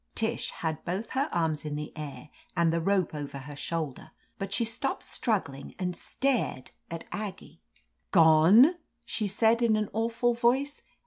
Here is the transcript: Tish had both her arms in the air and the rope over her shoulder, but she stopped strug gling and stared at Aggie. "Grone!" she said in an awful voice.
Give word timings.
Tish 0.15 0.49
had 0.49 0.83
both 0.83 1.11
her 1.11 1.29
arms 1.31 1.63
in 1.63 1.75
the 1.75 1.95
air 1.95 2.31
and 2.57 2.73
the 2.73 2.81
rope 2.81 3.13
over 3.13 3.37
her 3.37 3.55
shoulder, 3.55 4.09
but 4.39 4.51
she 4.51 4.65
stopped 4.65 5.03
strug 5.03 5.43
gling 5.45 5.75
and 5.77 5.95
stared 5.95 6.71
at 6.89 7.03
Aggie. 7.11 7.61
"Grone!" 8.11 8.77
she 9.05 9.27
said 9.27 9.61
in 9.61 9.75
an 9.75 9.91
awful 9.93 10.33
voice. 10.33 10.81